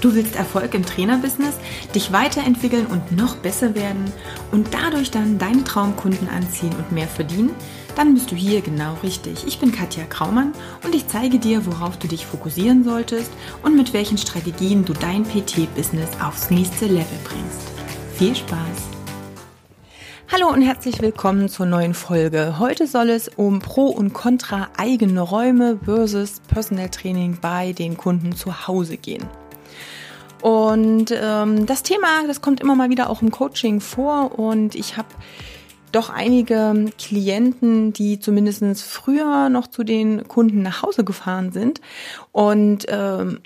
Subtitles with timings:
[0.00, 1.56] Du willst Erfolg im Trainerbusiness,
[1.94, 4.10] dich weiterentwickeln und noch besser werden
[4.50, 7.50] und dadurch dann deine Traumkunden anziehen und mehr verdienen?
[7.96, 9.46] Dann bist du hier genau richtig.
[9.46, 10.52] Ich bin Katja Kraumann
[10.84, 13.30] und ich zeige dir, worauf du dich fokussieren solltest
[13.62, 17.68] und mit welchen Strategien du dein PT-Business aufs nächste Level bringst.
[18.16, 18.58] Viel Spaß!
[20.32, 22.58] Hallo und herzlich willkommen zur neuen Folge.
[22.58, 28.34] Heute soll es um Pro und Contra eigene Räume versus Personal Training bei den Kunden
[28.36, 29.26] zu Hause gehen.
[30.40, 34.38] Und ähm, das Thema, das kommt immer mal wieder auch im Coaching vor.
[34.38, 35.08] Und ich habe
[35.92, 41.80] doch einige Klienten, die zumindest früher noch zu den Kunden nach Hause gefahren sind.
[42.32, 43.40] Und ähm,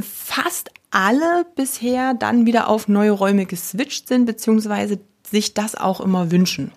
[0.00, 5.00] fast alle bisher dann wieder auf neue Räume geswitcht sind, beziehungsweise
[5.30, 6.72] sich das auch immer wünschen.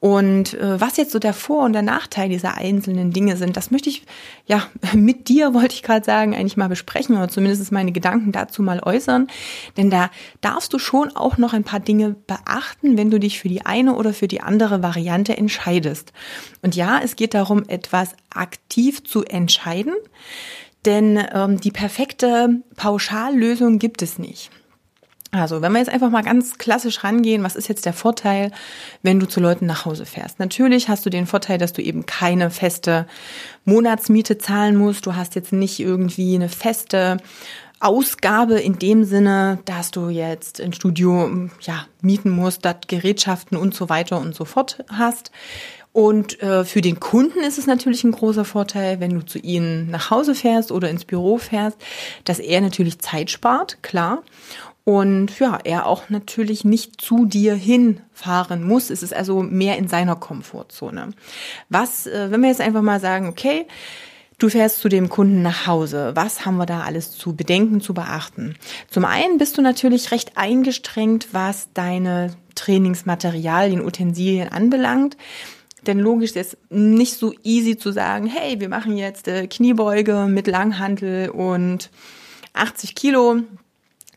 [0.00, 3.70] Und äh, was jetzt so der Vor- und der Nachteil dieser einzelnen Dinge sind, das
[3.70, 4.04] möchte ich
[4.46, 4.62] ja
[4.94, 8.80] mit dir, wollte ich gerade sagen, eigentlich mal besprechen oder zumindest meine Gedanken dazu mal
[8.82, 9.28] äußern.
[9.76, 13.48] Denn da darfst du schon auch noch ein paar Dinge beachten, wenn du dich für
[13.48, 16.12] die eine oder für die andere Variante entscheidest.
[16.62, 19.94] Und ja, es geht darum, etwas aktiv zu entscheiden.
[20.84, 24.50] Denn ähm, die perfekte Pauschallösung gibt es nicht.
[25.34, 28.52] Also, wenn wir jetzt einfach mal ganz klassisch rangehen, was ist jetzt der Vorteil,
[29.02, 30.38] wenn du zu Leuten nach Hause fährst?
[30.38, 33.06] Natürlich hast du den Vorteil, dass du eben keine feste
[33.64, 35.06] Monatsmiete zahlen musst.
[35.06, 37.16] Du hast jetzt nicht irgendwie eine feste
[37.80, 43.74] Ausgabe in dem Sinne, dass du jetzt ein Studio ja, mieten musst, dat Gerätschaften und
[43.74, 45.32] so weiter und so fort hast.
[45.92, 49.90] Und äh, für den Kunden ist es natürlich ein großer Vorteil, wenn du zu ihnen
[49.90, 51.76] nach Hause fährst oder ins Büro fährst,
[52.24, 54.22] dass er natürlich Zeit spart, klar
[54.84, 58.90] und ja, er auch natürlich nicht zu dir hinfahren muss.
[58.90, 61.10] Es ist also mehr in seiner Komfortzone.
[61.70, 63.66] Was, äh, wenn wir jetzt einfach mal sagen, okay,
[64.36, 66.10] Du fährst zu dem Kunden nach Hause.
[66.16, 68.56] Was haben wir da alles zu bedenken, zu beachten?
[68.90, 75.16] Zum einen bist du natürlich recht eingestrengt, was deine Trainingsmaterialien, Utensilien anbelangt.
[75.86, 80.48] Denn logisch ist nicht so easy zu sagen, hey, wir machen jetzt äh, Kniebeuge mit
[80.48, 81.90] Langhantel und
[82.54, 83.40] 80 Kilo.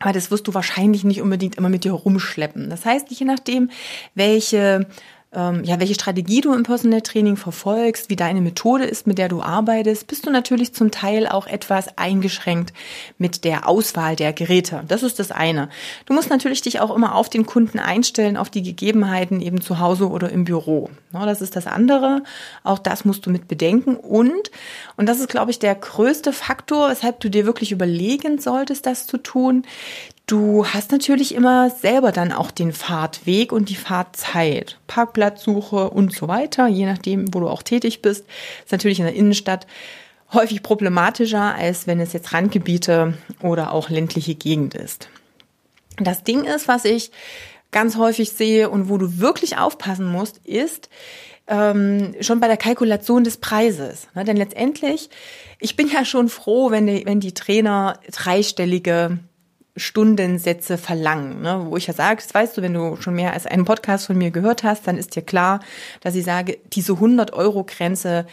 [0.00, 2.70] Aber das wirst du wahrscheinlich nicht unbedingt immer mit dir rumschleppen.
[2.70, 3.70] Das heißt, je nachdem,
[4.14, 4.86] welche
[5.30, 9.28] ähm, ja, welche Strategie du im Personal Training verfolgst, wie deine Methode ist, mit der
[9.28, 12.72] du arbeitest, bist du natürlich zum Teil auch etwas eingeschränkt
[13.18, 14.84] mit der Auswahl der Geräte.
[14.88, 15.68] Das ist das eine.
[16.06, 19.78] Du musst natürlich dich auch immer auf den Kunden einstellen, auf die Gegebenheiten eben zu
[19.80, 20.88] Hause oder im Büro.
[21.12, 22.22] Das ist das andere.
[22.64, 23.96] Auch das musst du mit bedenken.
[23.96, 24.50] Und,
[24.96, 29.06] und das ist, glaube ich, der größte Faktor, weshalb du dir wirklich überlegen solltest, das
[29.06, 29.64] zu tun,
[30.28, 36.28] Du hast natürlich immer selber dann auch den Fahrtweg und die Fahrtzeit, Parkplatzsuche und so
[36.28, 38.26] weiter, je nachdem, wo du auch tätig bist.
[38.62, 39.66] Ist natürlich in der Innenstadt
[40.34, 45.08] häufig problematischer, als wenn es jetzt Randgebiete oder auch ländliche Gegend ist.
[45.96, 47.10] Das Ding ist, was ich
[47.70, 50.90] ganz häufig sehe und wo du wirklich aufpassen musst, ist
[51.46, 54.08] ähm, schon bei der Kalkulation des Preises.
[54.14, 54.24] Ne?
[54.24, 55.08] Denn letztendlich,
[55.58, 59.20] ich bin ja schon froh, wenn die, wenn die Trainer dreistellige
[59.78, 61.66] Stundensätze verlangen, ne?
[61.68, 64.18] wo ich ja sage, das weißt du, wenn du schon mehr als einen Podcast von
[64.18, 65.60] mir gehört hast, dann ist dir klar,
[66.00, 68.26] dass ich sage, diese 100 Euro Grenze,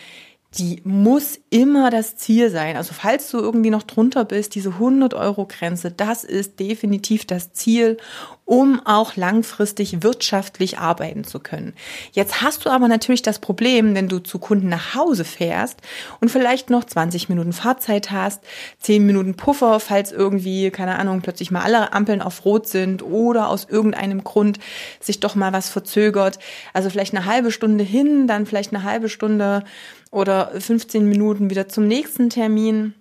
[0.58, 2.78] die muss immer das Ziel sein.
[2.78, 7.52] Also falls du irgendwie noch drunter bist, diese 100 Euro Grenze, das ist definitiv das
[7.54, 7.98] Ziel,
[8.46, 11.74] um auch langfristig wirtschaftlich arbeiten zu können.
[12.12, 15.80] Jetzt hast du aber natürlich das Problem, wenn du zu Kunden nach Hause fährst
[16.22, 18.44] und vielleicht noch 20 Minuten Fahrzeit hast,
[18.80, 23.50] 10 Minuten Puffer, falls irgendwie, keine Ahnung, plötzlich mal alle Ampeln auf Rot sind oder
[23.50, 24.60] aus irgendeinem Grund
[25.00, 26.38] sich doch mal was verzögert.
[26.74, 29.64] Also vielleicht eine halbe Stunde hin, dann vielleicht eine halbe Stunde
[30.12, 32.94] oder 15 Minuten wieder zum nächsten Termin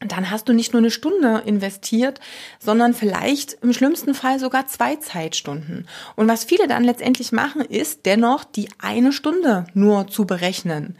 [0.00, 2.20] dann hast du nicht nur eine Stunde investiert,
[2.58, 5.88] sondern vielleicht im schlimmsten Fall sogar zwei Zeitstunden.
[6.16, 10.96] Und was viele dann letztendlich machen, ist dennoch die eine Stunde nur zu berechnen.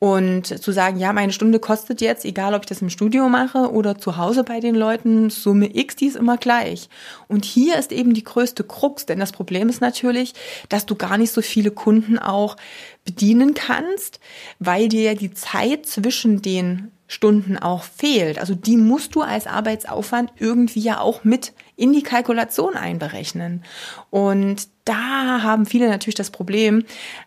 [0.00, 3.70] Und zu sagen, ja, meine Stunde kostet jetzt, egal ob ich das im Studio mache
[3.70, 6.88] oder zu Hause bei den Leuten, Summe X, die ist immer gleich.
[7.28, 10.34] Und hier ist eben die größte Krux, denn das Problem ist natürlich,
[10.68, 12.56] dass du gar nicht so viele Kunden auch
[13.04, 14.18] bedienen kannst,
[14.58, 18.38] weil dir die Zeit zwischen den Stunden auch fehlt.
[18.38, 23.64] Also die musst du als Arbeitsaufwand irgendwie ja auch mit in die Kalkulation einberechnen.
[24.08, 26.84] Und da haben viele natürlich das Problem,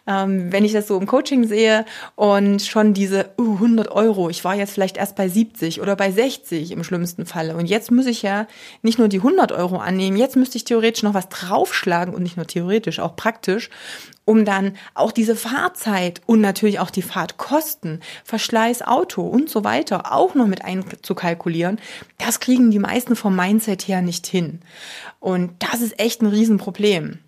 [0.07, 1.85] ähm, wenn ich das so im Coaching sehe
[2.15, 6.11] und schon diese uh, 100 Euro, ich war jetzt vielleicht erst bei 70 oder bei
[6.11, 8.47] 60 im schlimmsten Falle und jetzt muss ich ja
[8.81, 12.35] nicht nur die 100 Euro annehmen, jetzt müsste ich theoretisch noch was draufschlagen und nicht
[12.35, 13.69] nur theoretisch, auch praktisch,
[14.25, 20.11] um dann auch diese Fahrzeit und natürlich auch die Fahrtkosten, Verschleiß Auto und so weiter
[20.11, 21.79] auch noch mit einzukalkulieren,
[22.17, 24.59] das kriegen die meisten vom Mindset her nicht hin.
[25.19, 27.19] Und das ist echt ein Riesenproblem.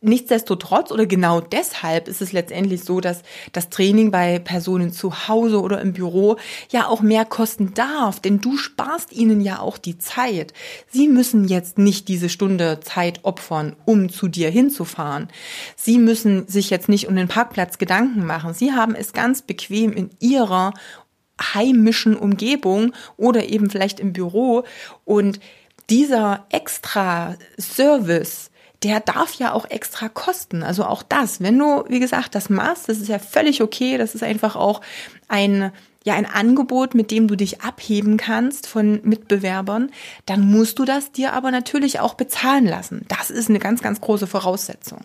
[0.00, 3.22] Nichtsdestotrotz oder genau deshalb ist es letztendlich so, dass
[3.52, 6.36] das Training bei Personen zu Hause oder im Büro
[6.70, 10.52] ja auch mehr kosten darf, denn du sparst ihnen ja auch die Zeit.
[10.88, 15.28] Sie müssen jetzt nicht diese Stunde Zeit opfern, um zu dir hinzufahren.
[15.74, 18.54] Sie müssen sich jetzt nicht um den Parkplatz Gedanken machen.
[18.54, 20.74] Sie haben es ganz bequem in ihrer
[21.54, 24.62] heimischen Umgebung oder eben vielleicht im Büro
[25.04, 25.40] und
[25.90, 28.50] dieser extra Service,
[28.82, 30.62] der darf ja auch extra kosten.
[30.62, 33.98] Also auch das, wenn du, wie gesagt, das machst, das ist ja völlig okay.
[33.98, 34.80] Das ist einfach auch
[35.26, 35.72] ein,
[36.04, 39.90] ja, ein Angebot, mit dem du dich abheben kannst von Mitbewerbern.
[40.26, 43.04] Dann musst du das dir aber natürlich auch bezahlen lassen.
[43.08, 45.00] Das ist eine ganz, ganz große Voraussetzung.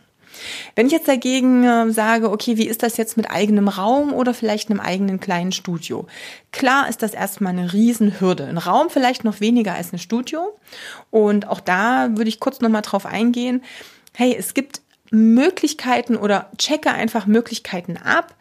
[0.76, 4.34] Wenn ich jetzt dagegen äh, sage, okay, wie ist das jetzt mit eigenem Raum oder
[4.34, 6.08] vielleicht einem eigenen kleinen Studio?
[6.52, 8.46] Klar ist das erstmal eine Riesenhürde.
[8.46, 10.58] Ein Raum vielleicht noch weniger als ein Studio.
[11.12, 13.64] Und auch da würde ich kurz nochmal drauf eingehen.
[14.14, 14.82] Hey, es gibt
[15.12, 18.34] Möglichkeiten oder checke einfach Möglichkeiten ab,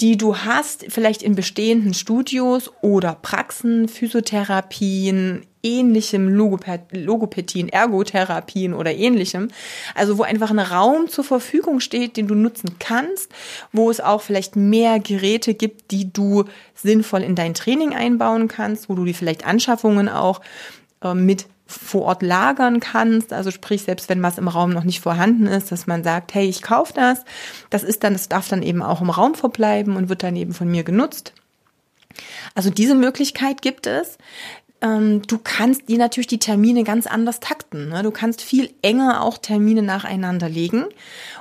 [0.00, 9.48] die du hast, vielleicht in bestehenden Studios oder Praxen, Physiotherapien, ähnlichem Logopädien, Ergotherapien oder ähnlichem.
[9.96, 13.32] Also wo einfach ein Raum zur Verfügung steht, den du nutzen kannst,
[13.72, 18.88] wo es auch vielleicht mehr Geräte gibt, die du sinnvoll in dein Training einbauen kannst,
[18.88, 20.40] wo du die vielleicht Anschaffungen auch
[21.02, 23.32] äh, mit vor Ort lagern kannst.
[23.32, 26.48] Also sprich, selbst wenn was im Raum noch nicht vorhanden ist, dass man sagt, hey,
[26.48, 27.24] ich kaufe das.
[27.70, 30.54] Das ist dann, das darf dann eben auch im Raum verbleiben und wird dann eben
[30.54, 31.34] von mir genutzt.
[32.54, 34.16] Also diese Möglichkeit gibt es.
[34.80, 37.90] Ähm, du kannst dir natürlich die Termine ganz anders takten.
[37.90, 38.02] Ne?
[38.02, 40.86] Du kannst viel enger auch Termine nacheinander legen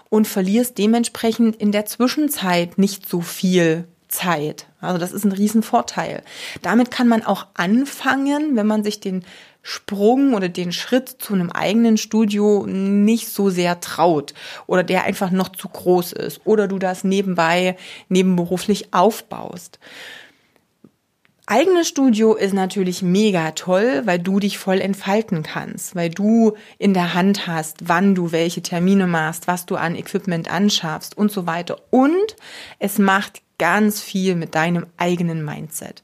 [0.09, 4.67] und verlierst dementsprechend in der Zwischenzeit nicht so viel Zeit.
[4.81, 6.23] Also das ist ein Riesenvorteil.
[6.61, 9.23] Damit kann man auch anfangen, wenn man sich den
[9.69, 14.33] Sprung oder den Schritt zu einem eigenen Studio nicht so sehr traut
[14.65, 17.75] oder der einfach noch zu groß ist oder du das nebenbei
[18.07, 19.79] nebenberuflich aufbaust.
[21.47, 26.93] Eigenes Studio ist natürlich mega toll, weil du dich voll entfalten kannst, weil du in
[26.93, 31.45] der Hand hast, wann du welche Termine machst, was du an Equipment anschaffst und so
[31.45, 31.75] weiter.
[31.89, 32.37] Und
[32.79, 36.03] es macht ganz viel mit deinem eigenen Mindset.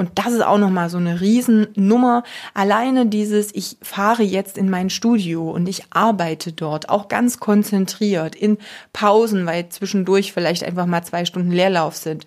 [0.00, 2.22] Und das ist auch nochmal so eine Riesennummer.
[2.54, 8.36] Alleine dieses, ich fahre jetzt in mein Studio und ich arbeite dort, auch ganz konzentriert,
[8.36, 8.58] in
[8.92, 12.26] Pausen, weil zwischendurch vielleicht einfach mal zwei Stunden Leerlauf sind.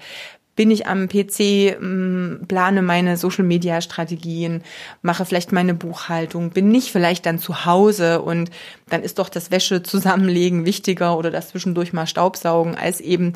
[0.58, 4.64] Bin ich am PC, mm, plane meine Social-Media-Strategien,
[5.02, 8.52] mache vielleicht meine Buchhaltung, bin nicht vielleicht dann zu Hause und
[8.90, 13.32] dann ist doch das Wäsche zusammenlegen wichtiger oder das zwischendurch mal Staubsaugen, als eben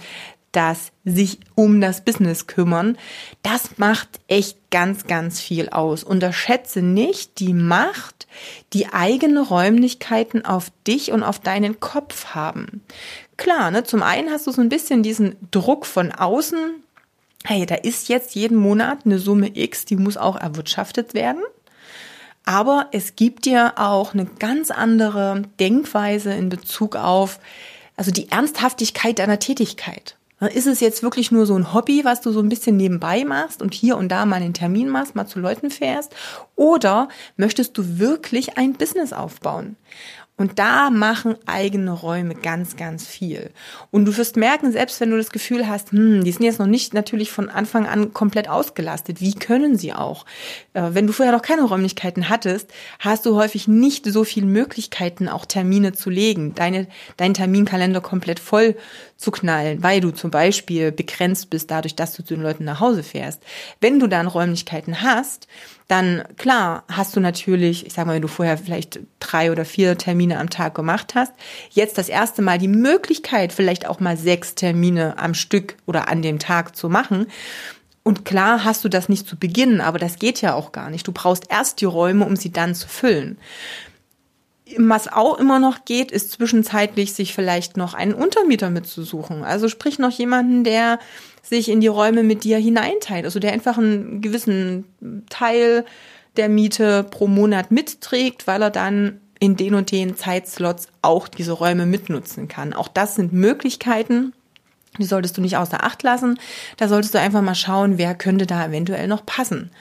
[0.55, 2.97] das sich um das Business kümmern,
[3.43, 6.03] das macht echt ganz, ganz viel aus.
[6.03, 8.27] Unterschätze nicht die Macht,
[8.73, 12.81] die eigene Räumlichkeiten auf dich und auf deinen Kopf haben.
[13.37, 16.57] Klar, ne, zum einen hast du so ein bisschen diesen Druck von außen.
[17.43, 21.43] Hey, da ist jetzt jeden Monat eine Summe X, die muss auch erwirtschaftet werden.
[22.45, 27.39] Aber es gibt dir auch eine ganz andere Denkweise in Bezug auf,
[27.97, 30.15] also die Ernsthaftigkeit deiner Tätigkeit.
[30.41, 33.61] Ist es jetzt wirklich nur so ein Hobby, was du so ein bisschen nebenbei machst
[33.61, 36.13] und hier und da mal einen Termin machst, mal zu Leuten fährst?
[36.55, 39.77] Oder möchtest du wirklich ein Business aufbauen?
[40.37, 43.51] Und da machen eigene Räume ganz, ganz viel.
[43.89, 46.67] Und du wirst merken, selbst wenn du das Gefühl hast, hm, die sind jetzt noch
[46.67, 49.21] nicht natürlich von Anfang an komplett ausgelastet.
[49.21, 50.25] Wie können sie auch?
[50.73, 55.29] Äh, wenn du vorher noch keine Räumlichkeiten hattest, hast du häufig nicht so viele Möglichkeiten,
[55.29, 58.75] auch Termine zu legen, deine, deinen Terminkalender komplett voll
[59.15, 62.81] zu knallen, weil du zum Beispiel begrenzt bist dadurch, dass du zu den Leuten nach
[62.81, 63.41] Hause fährst.
[63.79, 65.47] Wenn du dann Räumlichkeiten hast,
[65.87, 69.97] dann klar hast du natürlich, ich sag mal, wenn du vorher vielleicht drei oder vier
[69.97, 71.33] Termine am Tag gemacht hast,
[71.69, 76.21] jetzt das erste Mal die Möglichkeit, vielleicht auch mal sechs Termine am Stück oder an
[76.21, 77.27] dem Tag zu machen.
[78.01, 81.07] Und klar hast du das nicht zu Beginn, aber das geht ja auch gar nicht.
[81.07, 83.37] Du brauchst erst die Räume, um sie dann zu füllen.
[84.77, 89.43] Was auch immer noch geht, ist zwischenzeitlich sich vielleicht noch einen Untermieter mitzusuchen.
[89.43, 90.99] Also sprich noch jemanden, der
[91.43, 93.25] sich in die Räume mit dir hineinteilt.
[93.25, 94.85] Also der einfach einen gewissen
[95.29, 95.85] Teil
[96.35, 101.51] der Miete pro Monat mitträgt, weil er dann in den und den Zeitslots auch diese
[101.51, 102.73] Räume mitnutzen kann.
[102.73, 104.33] Auch das sind Möglichkeiten,
[104.97, 106.39] die solltest du nicht außer Acht lassen.
[106.77, 109.71] Da solltest du einfach mal schauen, wer könnte da eventuell noch passen.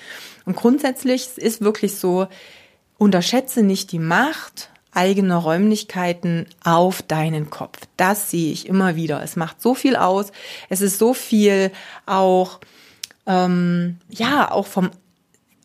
[0.44, 2.26] Und grundsätzlich ist wirklich so,
[2.98, 7.80] unterschätze nicht die Macht eigene Räumlichkeiten auf deinen Kopf.
[7.96, 9.22] Das sehe ich immer wieder.
[9.22, 10.32] Es macht so viel aus.
[10.68, 11.70] Es ist so viel
[12.06, 12.60] auch,
[13.26, 14.90] ähm, ja, auch vom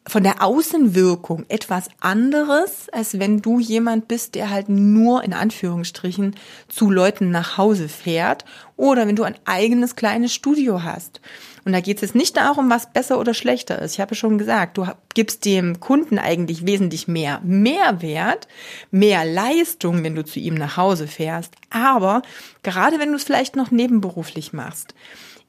[0.08, 6.36] von der Außenwirkung etwas anderes, als wenn du jemand bist, der halt nur in Anführungsstrichen
[6.68, 11.22] zu Leuten nach Hause fährt oder wenn du ein eigenes kleines Studio hast.
[11.66, 13.94] Und da geht es jetzt nicht darum, was besser oder schlechter ist.
[13.94, 18.48] Ich habe schon gesagt, du gibst dem Kunden eigentlich wesentlich mehr Mehrwert,
[18.90, 21.54] mehr Leistung, wenn du zu ihm nach Hause fährst.
[21.70, 22.22] Aber
[22.64, 24.96] gerade wenn du es vielleicht noch nebenberuflich machst,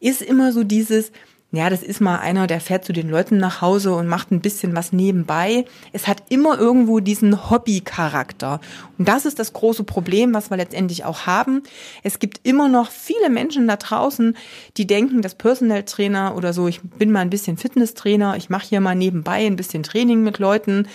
[0.00, 1.12] ist immer so dieses,
[1.52, 4.40] ja, das ist mal einer, der fährt zu den Leuten nach Hause und macht ein
[4.40, 5.64] bisschen was nebenbei.
[5.92, 8.60] Es hat immer irgendwo diesen Hobby-Charakter.
[8.98, 11.64] Und das ist das große Problem, was wir letztendlich auch haben.
[12.04, 14.36] Es gibt immer noch viele Menschen da draußen,
[14.76, 18.68] die denken, dass Personal Trainer oder so, ich bin mal ein bisschen Fitnesstrainer, ich mache
[18.68, 20.86] hier mal nebenbei ein bisschen Training mit Leuten,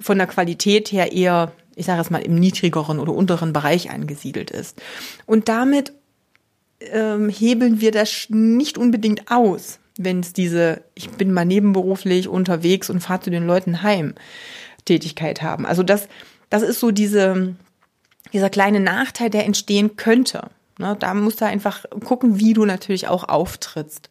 [0.00, 4.50] von der Qualität her eher, ich sage es mal, im niedrigeren oder unteren Bereich angesiedelt
[4.50, 4.80] ist.
[5.26, 5.92] Und damit
[6.80, 12.90] ähm, hebeln wir das nicht unbedingt aus wenn es diese, ich bin mal nebenberuflich unterwegs
[12.90, 14.14] und fahre zu den Leuten heim,
[14.84, 15.66] Tätigkeit haben.
[15.66, 16.08] Also das,
[16.50, 17.54] das ist so diese,
[18.32, 20.48] dieser kleine Nachteil, der entstehen könnte.
[20.78, 24.08] Ne, da musst du einfach gucken, wie du natürlich auch auftrittst.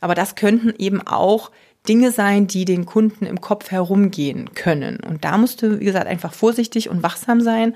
[0.00, 1.50] Aber das könnten eben auch
[1.86, 5.00] Dinge sein, die den Kunden im Kopf herumgehen können.
[5.00, 7.74] Und da musst du, wie gesagt, einfach vorsichtig und wachsam sein.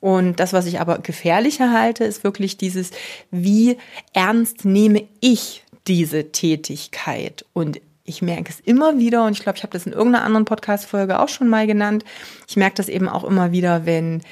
[0.00, 2.90] Und das, was ich aber gefährlicher halte, ist wirklich dieses,
[3.30, 3.78] wie
[4.12, 7.44] ernst nehme ich diese Tätigkeit.
[7.52, 10.44] Und ich merke es immer wieder, und ich glaube, ich habe das in irgendeiner anderen
[10.44, 12.04] Podcast-Folge auch schon mal genannt.
[12.48, 14.22] Ich merke das eben auch immer wieder, wenn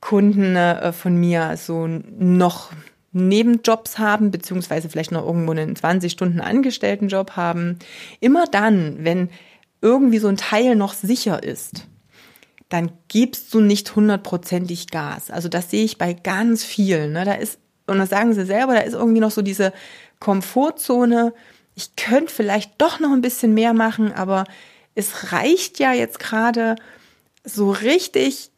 [0.00, 2.70] Kunden äh, von mir so noch
[3.12, 7.78] Nebenjobs haben, beziehungsweise vielleicht noch irgendwo einen 20 Stunden Angestelltenjob haben.
[8.20, 9.30] Immer dann, wenn
[9.80, 11.86] irgendwie so ein Teil noch sicher ist,
[12.68, 15.30] dann gibst du nicht hundertprozentig Gas.
[15.30, 17.12] Also das sehe ich bei ganz vielen.
[17.12, 17.24] Ne?
[17.24, 19.72] Da ist, und das sagen sie selber, da ist irgendwie noch so diese
[20.20, 21.32] Komfortzone.
[21.74, 24.44] Ich könnte vielleicht doch noch ein bisschen mehr machen, aber
[24.94, 26.76] es reicht ja jetzt gerade
[27.44, 28.50] so richtig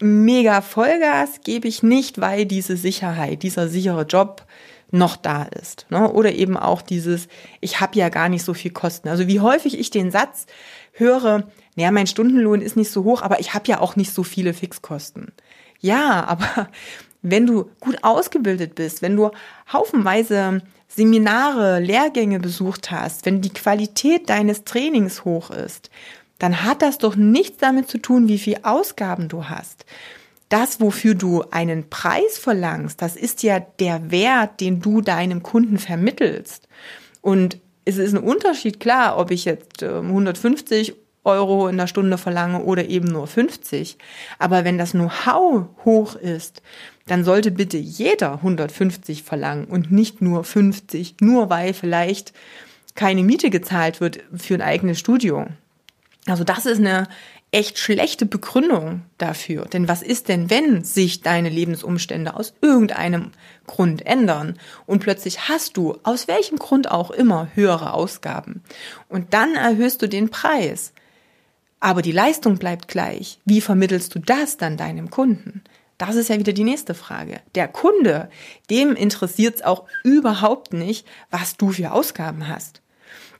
[0.00, 4.44] mega Vollgas gebe ich nicht, weil diese Sicherheit, dieser sichere Job
[4.90, 5.86] noch da ist.
[5.90, 6.10] Ne?
[6.10, 7.28] Oder eben auch dieses,
[7.60, 9.08] ich habe ja gar nicht so viel Kosten.
[9.08, 10.46] Also wie häufig ich den Satz
[10.92, 11.44] höre,
[11.76, 14.54] naja, mein Stundenlohn ist nicht so hoch, aber ich habe ja auch nicht so viele
[14.54, 15.32] Fixkosten.
[15.80, 16.68] Ja, aber
[17.24, 19.30] wenn du gut ausgebildet bist, wenn du
[19.72, 25.90] haufenweise Seminare, Lehrgänge besucht hast, wenn die Qualität deines Trainings hoch ist,
[26.38, 29.86] dann hat das doch nichts damit zu tun, wie viel Ausgaben du hast.
[30.50, 35.78] Das, wofür du einen Preis verlangst, das ist ja der Wert, den du deinem Kunden
[35.78, 36.68] vermittelst.
[37.22, 42.18] Und es ist ein Unterschied, klar, ob ich jetzt 150 ähm, Euro in der Stunde
[42.18, 43.98] verlange oder eben nur 50.
[44.38, 46.62] Aber wenn das Know-how hoch ist,
[47.06, 52.32] dann sollte bitte jeder 150 verlangen und nicht nur 50, nur weil vielleicht
[52.94, 55.46] keine Miete gezahlt wird für ein eigenes Studio.
[56.26, 57.08] Also das ist eine
[57.54, 59.66] echt schlechte Begründung dafür.
[59.66, 63.30] Denn was ist denn, wenn sich deine Lebensumstände aus irgendeinem
[63.66, 68.62] Grund ändern und plötzlich hast du, aus welchem Grund auch immer, höhere Ausgaben
[69.08, 70.92] und dann erhöhst du den Preis,
[71.80, 73.38] aber die Leistung bleibt gleich.
[73.44, 75.62] Wie vermittelst du das dann deinem Kunden?
[75.98, 77.40] Das ist ja wieder die nächste Frage.
[77.54, 78.28] Der Kunde,
[78.70, 82.80] dem interessiert es auch überhaupt nicht, was du für Ausgaben hast.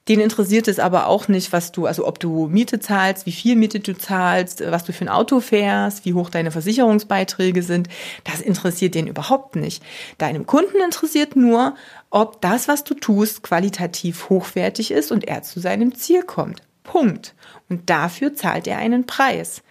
[0.08, 3.56] Den interessiert es aber auch nicht, was du, also ob du Miete zahlst, wie viel
[3.56, 7.88] Miete du zahlst, was du für ein Auto fährst, wie hoch deine Versicherungsbeiträge sind.
[8.22, 9.82] Das interessiert den überhaupt nicht.
[10.18, 11.74] Deinem Kunden interessiert nur,
[12.10, 16.60] ob das, was du tust, qualitativ hochwertig ist und er zu seinem Ziel kommt.
[16.84, 17.34] Punkt.
[17.68, 19.62] Und dafür zahlt er einen Preis.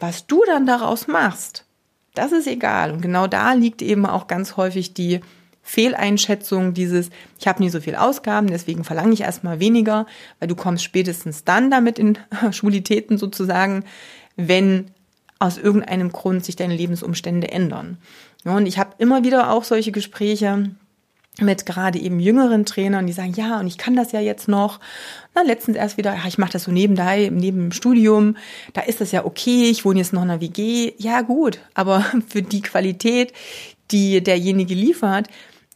[0.00, 1.66] Was du dann daraus machst,
[2.14, 2.92] das ist egal.
[2.92, 5.20] Und genau da liegt eben auch ganz häufig die
[5.62, 10.06] Fehleinschätzung dieses, ich habe nie so viel Ausgaben, deswegen verlange ich erstmal weniger,
[10.38, 12.18] weil du kommst spätestens dann damit in
[12.52, 13.84] Schwulitäten sozusagen,
[14.36, 14.90] wenn
[15.38, 17.98] aus irgendeinem Grund sich deine Lebensumstände ändern.
[18.44, 20.70] und ich habe immer wieder auch solche Gespräche
[21.40, 24.80] mit gerade eben jüngeren Trainern, die sagen, ja, und ich kann das ja jetzt noch.
[25.34, 28.36] Na, letztens erst wieder, ja, ich mache das so nebenbei, neben dem Studium,
[28.72, 30.92] da ist das ja okay, ich wohne jetzt noch in einer WG.
[30.98, 33.32] Ja, gut, aber für die Qualität,
[33.90, 35.28] die derjenige liefert,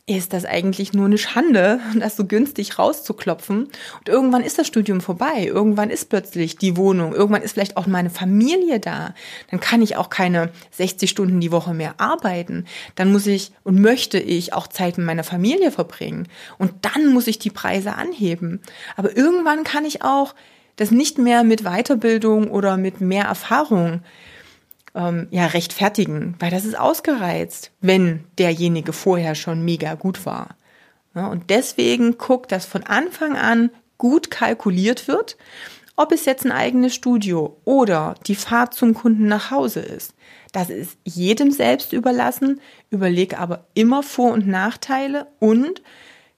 [0.06, 3.64] ist das eigentlich nur eine Schande, das so günstig rauszuklopfen.
[3.64, 5.46] Und irgendwann ist das Studium vorbei.
[5.46, 7.14] Irgendwann ist plötzlich die Wohnung.
[7.14, 9.14] Irgendwann ist vielleicht auch meine Familie da.
[9.50, 12.66] Dann kann ich auch keine 60 Stunden die Woche mehr arbeiten.
[12.96, 16.28] Dann muss ich und möchte ich auch Zeit mit meiner Familie verbringen.
[16.58, 18.60] Und dann muss ich die Preise anheben.
[18.96, 20.34] Aber irgendwann kann ich auch
[20.76, 24.00] das nicht mehr mit Weiterbildung oder mit mehr Erfahrung
[24.94, 30.56] ähm, ja rechtfertigen, weil das ist ausgereizt, wenn derjenige vorher schon mega gut war.
[31.14, 35.36] Ja, und deswegen guckt, dass von Anfang an gut kalkuliert wird,
[35.94, 40.14] Ob es jetzt ein eigenes Studio oder die Fahrt zum Kunden nach Hause ist,
[40.52, 42.60] das ist jedem selbst überlassen.
[42.90, 45.82] Überlege aber immer Vor- und Nachteile und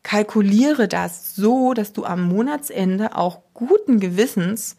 [0.02, 4.76] kalkuliere das so, dass du am Monatsende auch guten Gewissens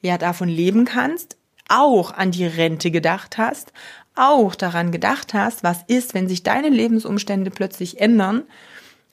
[0.00, 1.36] ja davon leben kannst,
[1.68, 3.72] auch an die Rente gedacht hast,
[4.14, 8.42] auch daran gedacht hast, was ist, wenn sich deine Lebensumstände plötzlich ändern,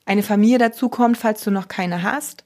[0.06, 2.44] eine Familie dazukommt, falls du noch keine hast,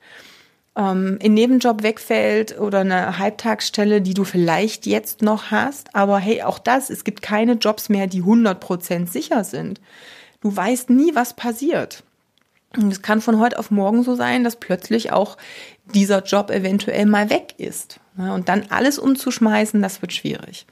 [0.76, 6.42] ähm, ein Nebenjob wegfällt oder eine Halbtagsstelle, die du vielleicht jetzt noch hast, aber hey,
[6.42, 9.80] auch das, es gibt keine Jobs mehr, die 100% sicher sind.
[10.40, 12.04] Du weißt nie, was passiert.
[12.76, 15.36] Und es kann von heute auf morgen so sein, dass plötzlich auch
[15.94, 18.00] dieser Job eventuell mal weg ist.
[18.16, 20.66] Und dann alles umzuschmeißen, das wird schwierig.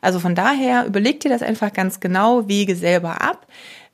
[0.00, 3.46] Also von daher überleg dir das einfach ganz genau, wege selber ab.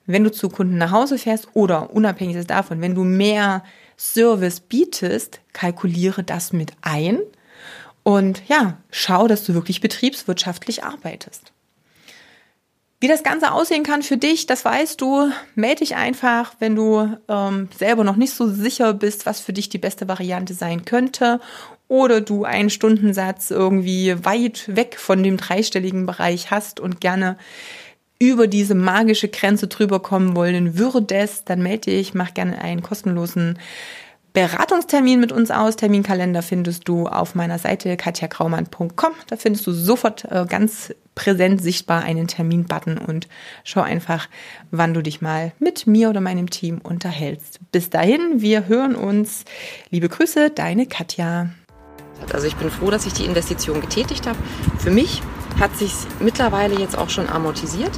[0.07, 3.65] Wenn du zu Kunden nach Hause fährst oder unabhängig davon, wenn du mehr
[3.97, 7.19] Service bietest, kalkuliere das mit ein
[8.03, 11.53] und ja, schau, dass du wirklich betriebswirtschaftlich arbeitest.
[13.01, 15.31] Wie das Ganze aussehen kann für dich, das weißt du.
[15.55, 19.69] Melde dich einfach, wenn du ähm, selber noch nicht so sicher bist, was für dich
[19.69, 21.41] die beste Variante sein könnte.
[21.89, 27.37] Oder du einen Stundensatz irgendwie weit weg von dem dreistelligen Bereich hast und gerne
[28.19, 33.59] über diese magische Grenze drüber kommen wollen würdest, dann melde dich, mach gerne einen kostenlosen
[34.33, 35.77] Beratungstermin mit uns aus.
[35.77, 39.13] Terminkalender findest du auf meiner Seite katjakraumann.com.
[39.29, 43.29] Da findest du sofort äh, ganz präsent sichtbar einen Termin-Button und
[43.65, 44.29] schau einfach,
[44.71, 47.61] wann du dich mal mit mir oder meinem Team unterhältst.
[47.73, 49.47] Bis dahin, wir hören uns.
[49.89, 51.49] Liebe Grüße, deine Katja.
[52.33, 54.39] Also ich bin froh, dass ich die Investition getätigt habe.
[54.79, 55.23] Für mich
[55.59, 57.93] hat sich mittlerweile jetzt auch schon amortisiert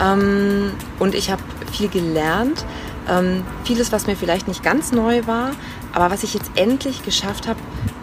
[0.00, 1.42] ähm, und ich habe
[1.72, 2.64] viel gelernt
[3.08, 5.50] ähm, vieles, was mir vielleicht nicht ganz neu war,
[5.92, 7.58] aber was ich jetzt endlich geschafft habe,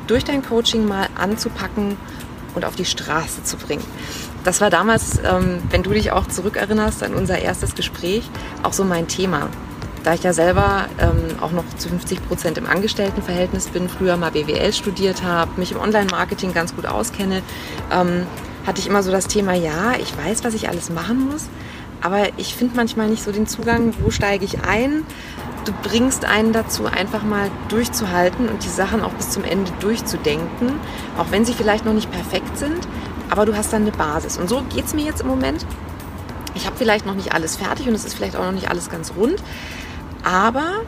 [0.08, 1.98] durch dein Coaching mal anzupacken
[2.56, 3.84] und auf die Straße zu bringen.
[4.44, 8.24] Das war damals, ähm, wenn du dich auch zurückerinnerst an unser erstes Gespräch,
[8.63, 9.50] auch so mein Thema.
[10.10, 14.32] Da ich ja selber ähm, auch noch zu 50 Prozent im Angestelltenverhältnis bin, früher mal
[14.32, 17.43] BWL studiert habe, mich im Online-Marketing ganz gut auskenne,
[17.91, 18.26] ähm,
[18.65, 21.48] hatte ich immer so das Thema, ja, ich weiß, was ich alles machen muss,
[22.02, 25.04] aber ich finde manchmal nicht so den Zugang, wo steige ich ein.
[25.65, 30.72] Du bringst einen dazu, einfach mal durchzuhalten und die Sachen auch bis zum Ende durchzudenken,
[31.19, 32.80] auch wenn sie vielleicht noch nicht perfekt sind,
[33.30, 34.39] aber du hast dann eine Basis.
[34.39, 35.67] Und so geht es mir jetzt im Moment.
[36.56, 38.89] Ich habe vielleicht noch nicht alles fertig und es ist vielleicht auch noch nicht alles
[38.89, 39.39] ganz rund,
[40.23, 40.82] aber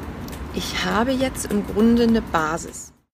[0.53, 2.90] ich habe jetzt im Grunde eine Basis.